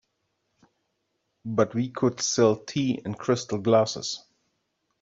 [1.45, 4.25] But we could sell tea in crystal glasses.